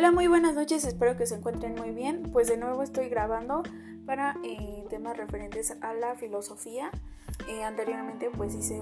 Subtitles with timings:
[0.00, 2.22] Hola, muy buenas noches, espero que se encuentren muy bien.
[2.32, 3.62] Pues de nuevo estoy grabando
[4.06, 6.90] para eh, temas referentes a la filosofía.
[7.50, 8.80] Eh, anteriormente pues hice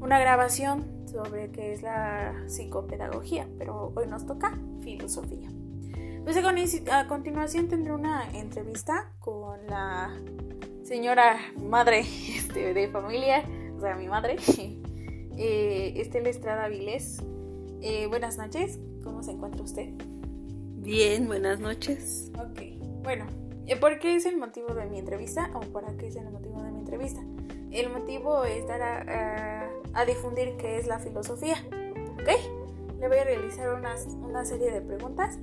[0.00, 5.48] una grabación sobre qué es la psicopedagogía, pero hoy nos toca filosofía.
[6.24, 10.10] Pues a continuación tendré una entrevista con la
[10.82, 12.00] señora madre
[12.36, 13.44] este, de familia,
[13.76, 14.38] o sea, mi madre,
[15.38, 17.22] eh, Estela Estrada Vilés.
[17.80, 19.90] Eh, buenas noches, ¿cómo se encuentra usted?
[20.76, 22.30] Bien, buenas noches.
[22.34, 22.62] Ok,
[23.02, 23.26] bueno,
[23.66, 26.62] eh, ¿por qué es el motivo de mi entrevista o para qué es el motivo
[26.62, 27.20] de mi entrevista?
[27.70, 31.56] El motivo es dar a, difundir qué es la filosofía,
[32.20, 32.98] ¿ok?
[32.98, 35.38] Le voy a realizar una, serie de preguntas.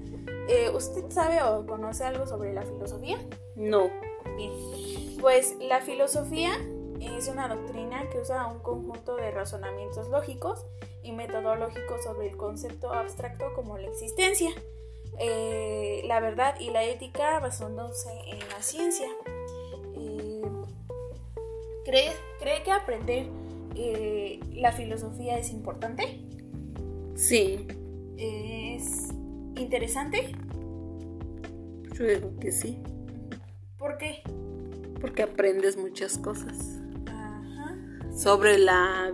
[0.49, 3.17] Eh, ¿Usted sabe o conoce algo sobre la filosofía?
[3.55, 3.89] No.
[4.35, 4.51] Bien,
[5.19, 6.51] pues la filosofía
[7.01, 10.65] es una doctrina que usa un conjunto de razonamientos lógicos
[11.03, 14.49] y metodológicos sobre el concepto abstracto como la existencia,
[15.19, 19.07] eh, la verdad y la ética basándose en la ciencia.
[19.95, 20.41] Eh,
[21.85, 23.27] ¿cree, ¿cree, que aprender
[23.75, 26.21] eh, la filosofía es importante?
[27.15, 27.67] Sí.
[28.17, 29.09] ¿Es
[29.55, 30.35] interesante?
[31.93, 32.77] Yo digo que sí.
[33.77, 34.21] ¿Por qué?
[34.99, 36.79] Porque aprendes muchas cosas.
[38.17, 39.13] Sobre la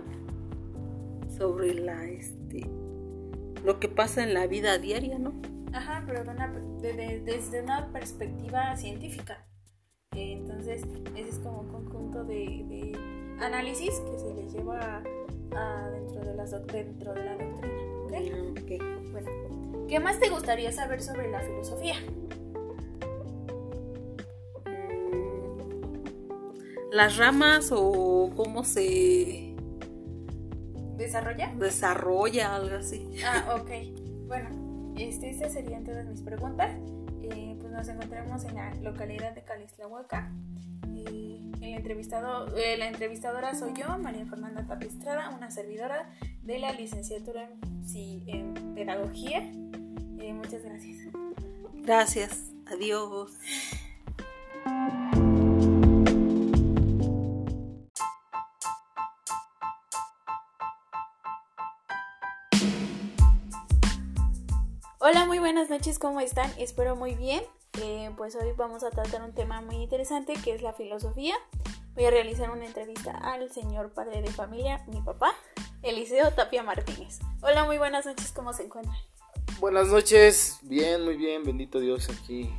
[1.36, 2.66] sobre la este
[3.62, 5.34] lo que pasa en la vida diaria, ¿no?
[5.74, 6.24] Ajá, pero
[7.24, 9.46] desde una perspectiva científica.
[10.12, 10.84] entonces,
[11.16, 12.96] ese es como un conjunto de,
[13.40, 15.02] análisis que se le lleva
[15.54, 17.72] a, dentro, de la, dentro de la doctrina.
[18.04, 18.78] ¿okay?
[18.78, 19.12] ¿ok?
[19.12, 21.96] Bueno, ¿qué más te gustaría saber sobre la filosofía?
[26.94, 29.52] Las ramas o cómo se
[30.96, 31.52] ¿Desarrolla?
[31.58, 33.04] Desarrolla, algo así.
[33.26, 33.70] Ah, ok.
[34.28, 36.70] Bueno, este, estas serían todas mis preguntas.
[37.22, 40.30] Eh, pues nos encontramos en la localidad de Calixtlahuaca.
[40.94, 46.08] Eh, el entrevistado, eh, la entrevistadora soy yo, María Fernanda Tapistrada, una servidora
[46.42, 47.50] de la licenciatura
[47.92, 49.40] en, en Pedagogía.
[50.20, 51.08] Eh, muchas gracias.
[51.74, 52.52] Gracias.
[52.66, 53.32] Adiós.
[65.64, 66.52] Buenas noches, ¿cómo están?
[66.58, 67.42] Espero muy bien.
[67.80, 71.34] Eh, pues hoy vamos a tratar un tema muy interesante que es la filosofía.
[71.94, 75.34] Voy a realizar una entrevista al señor padre de familia, mi papá,
[75.80, 77.20] Eliseo Tapia Martínez.
[77.40, 78.92] Hola, muy buenas noches, ¿cómo se encuentra?
[79.58, 82.52] Buenas noches, bien, muy bien, bendito Dios, aquí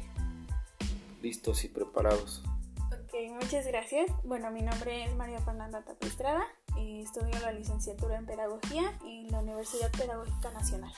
[1.21, 2.41] listos y preparados.
[2.87, 4.09] Ok, muchas gracias.
[4.23, 9.29] Bueno, mi nombre es María Fernanda Tapia Estrada y estudio la licenciatura en Pedagogía en
[9.29, 10.93] la Universidad Pedagógica Nacional.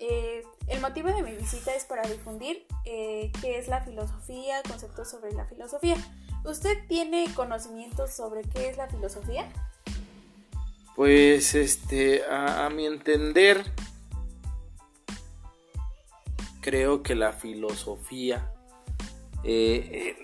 [0.00, 5.10] Eh, el motivo de mi visita es para difundir eh, qué es la filosofía, conceptos
[5.10, 5.96] sobre la filosofía.
[6.44, 9.50] ¿Usted tiene conocimientos sobre qué es la filosofía?
[10.96, 13.64] Pues, este, a, mi entender,
[16.60, 18.52] creo que la filosofía
[19.42, 20.16] eh,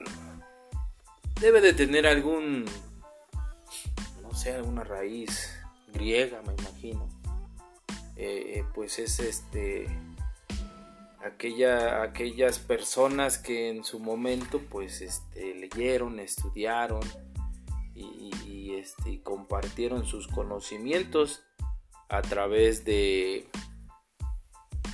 [1.41, 2.65] debe de tener algún,
[4.23, 5.59] no sé, alguna raíz
[5.93, 7.20] griega, me imagino
[8.23, 9.87] eh, pues es este
[11.25, 17.01] aquella, aquellas personas que en su momento pues este, leyeron, estudiaron
[17.95, 21.43] y, este, compartieron sus conocimientos
[22.09, 23.47] a través de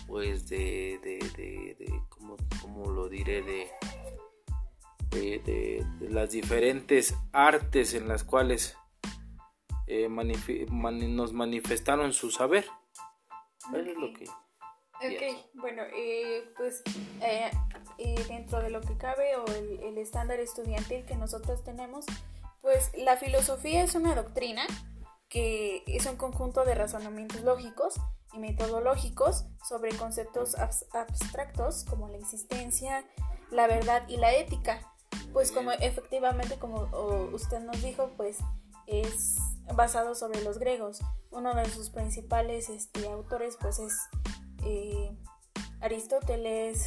[0.06, 3.68] pues de, de, ¿cómo, lo diré de,
[5.10, 8.76] de, las diferentes artes en las cuales
[9.86, 12.66] eh, nos manifestaron su saber
[13.74, 14.24] es lo que...
[14.98, 16.82] Ok, bueno, eh, pues
[17.20, 17.50] eh,
[17.98, 22.06] eh, dentro de lo que cabe o el, estándar estudiantil que nosotros tenemos,
[22.62, 24.66] pues la filosofía es una doctrina
[25.28, 27.94] que es un conjunto de razonamientos lógicos
[28.32, 33.04] y metodológicos sobre conceptos abstractos como la existencia,
[33.50, 34.80] la verdad y la ética.
[35.32, 36.88] Pues como efectivamente, como
[37.32, 38.38] usted nos dijo, pues
[38.86, 39.36] es
[39.74, 41.00] basado sobre los griegos.
[41.30, 43.94] Uno de sus principales este, autores pues es
[44.64, 45.16] eh,
[45.80, 46.84] Aristóteles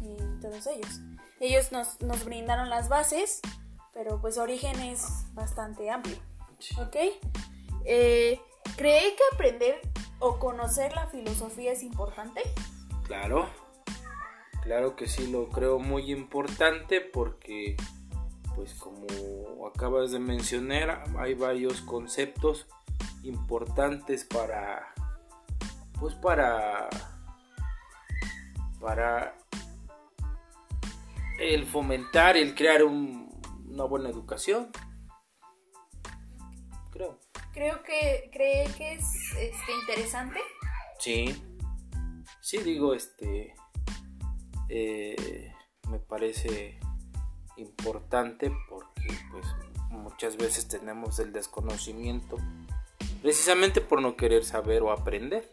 [0.00, 1.00] y todos ellos.
[1.40, 3.40] Ellos nos, nos, brindaron las bases,
[3.92, 6.16] pero pues origen es bastante amplio.
[6.78, 6.96] ¿Ok?
[7.84, 8.40] Eh,
[8.76, 9.80] ¿Cree que aprender
[10.18, 12.42] o conocer la filosofía es importante?
[13.04, 13.48] Claro,
[14.62, 17.76] claro que sí, lo creo muy importante porque
[18.54, 22.66] pues como acabas de mencionar, hay varios conceptos
[23.22, 24.92] importantes para
[25.98, 26.88] pues para
[28.80, 29.36] para
[31.38, 34.70] el fomentar, el crear una buena educación.
[36.90, 37.18] Creo.
[37.52, 39.04] Creo que cree que es
[39.38, 40.40] este, interesante.
[40.98, 41.42] Sí.
[42.40, 43.54] Sí, digo, este.
[44.68, 45.52] Eh,
[45.88, 46.78] me parece
[47.56, 49.46] importante porque pues
[49.90, 52.38] muchas veces tenemos el desconocimiento
[53.22, 55.48] precisamente por no querer saber o aprender.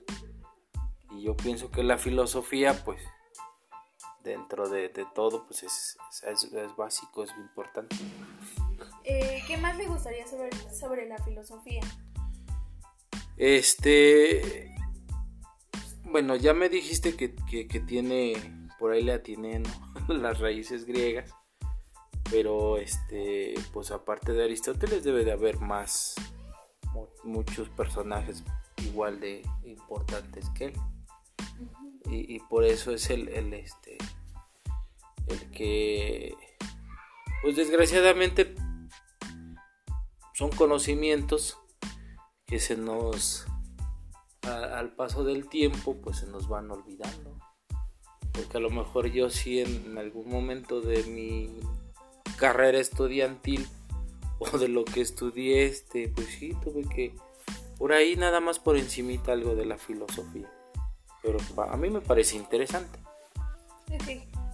[1.11, 3.01] Y yo pienso que la filosofía, pues,
[4.23, 7.95] dentro de, todo, pues es, es, básico, es importante.
[9.03, 11.81] Eh, ¿Qué más le gustaría saber sobre la filosofía?
[13.37, 14.75] Este,
[16.03, 17.29] bueno, ya me dijiste que,
[17.79, 18.33] tiene,
[18.77, 19.63] por ahí le tienen
[20.07, 21.31] las raíces griegas,
[22.29, 26.15] pero este, pues aparte de Aristóteles debe de haber más,
[27.23, 28.43] muchos personajes
[28.77, 30.73] igual de importantes que él.
[32.09, 33.97] y, por eso es el, el, este
[35.27, 36.35] el que
[37.41, 38.55] pues desgraciadamente
[40.33, 41.59] son conocimientos
[42.45, 43.45] que se nos
[44.41, 47.37] al paso del tiempo pues se nos van olvidando
[48.31, 51.59] porque a lo mejor yo sí en algún momento de mi
[52.39, 53.67] carrera estudiantil
[54.39, 57.15] o de lo que estudié, este, pues sí, tuve que
[57.77, 60.49] por ahí nada más por encimita algo de la filosofía.
[61.21, 61.39] Pero
[61.69, 62.99] a mí me parece interesante.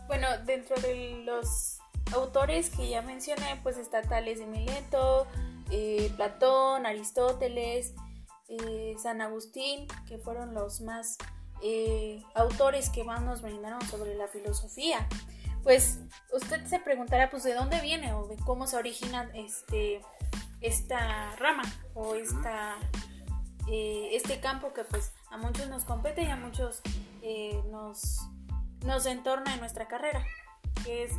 [0.08, 1.80] Bueno, dentro de los
[2.14, 5.28] autores que ya mencioné, pues está Tales de Mileto,
[5.72, 7.94] eh, Platón, Aristóteles,
[8.48, 11.18] eh, San Agustín, que fueron los más
[11.64, 15.08] eh, autores que más nos brindaron sobre la filosofía
[15.66, 16.00] pues
[16.32, 20.00] usted se preguntará pues de dónde viene o de cómo se origina este
[20.62, 21.64] esta rama
[21.94, 22.76] o esta
[23.68, 26.82] eh, este campo que pues a muchos nos compete y a muchos
[27.22, 28.22] eh, nos
[28.86, 30.24] nos entorna en nuestra carrera
[30.86, 31.12] que es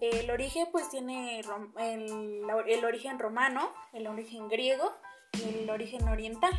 [0.00, 4.92] el, origen pues tiene el, el, origen romano el origen griego
[5.32, 6.52] y el origen oriental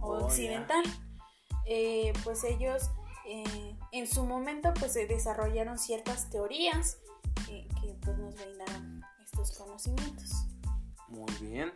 [0.00, 0.82] o oh, occidental.
[1.66, 2.90] Eh, pues ellos
[3.26, 6.98] eh, en su momento pues se desarrollaron ciertas teorías
[7.46, 7.66] que,
[8.02, 10.30] pues nos brindaron estos conocimientos.
[11.08, 11.72] Muy bien.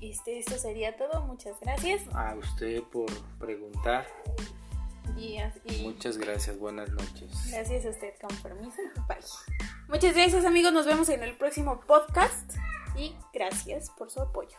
[0.00, 2.02] Este, esto sería todo, muchas gracias.
[2.14, 4.06] A usted por preguntar.
[5.82, 7.30] Muchas gracias, buenas noches.
[7.50, 8.76] Gracias a usted, con permiso.
[9.08, 9.18] Bye.
[9.88, 12.56] Muchas gracias amigos, nos vemos en el próximo podcast
[12.96, 14.56] y gracias por su apoyo.